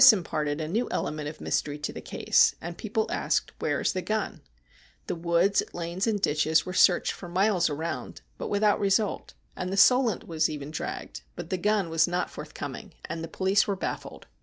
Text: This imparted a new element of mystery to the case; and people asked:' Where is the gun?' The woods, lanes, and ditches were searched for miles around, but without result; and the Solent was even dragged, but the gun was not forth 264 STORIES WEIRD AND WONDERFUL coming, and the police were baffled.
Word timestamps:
This 0.01 0.13
imparted 0.13 0.59
a 0.59 0.67
new 0.67 0.87
element 0.89 1.29
of 1.29 1.39
mystery 1.39 1.77
to 1.77 1.93
the 1.93 2.01
case; 2.01 2.55
and 2.59 2.75
people 2.75 3.05
asked:' 3.11 3.51
Where 3.59 3.79
is 3.81 3.93
the 3.93 4.01
gun?' 4.01 4.41
The 5.05 5.13
woods, 5.13 5.61
lanes, 5.73 6.07
and 6.07 6.19
ditches 6.19 6.65
were 6.65 6.73
searched 6.73 7.11
for 7.11 7.29
miles 7.29 7.69
around, 7.69 8.21
but 8.39 8.49
without 8.49 8.79
result; 8.79 9.35
and 9.55 9.71
the 9.71 9.77
Solent 9.77 10.27
was 10.27 10.49
even 10.49 10.71
dragged, 10.71 11.21
but 11.35 11.51
the 11.51 11.57
gun 11.59 11.91
was 11.91 12.07
not 12.07 12.31
forth 12.31 12.51
264 12.55 12.55
STORIES 12.57 12.57
WEIRD 12.57 12.57
AND 12.57 12.57
WONDERFUL 12.57 12.57
coming, 12.57 12.93
and 13.11 13.23
the 13.23 13.27
police 13.37 13.67
were 13.67 13.75
baffled. 13.75 14.27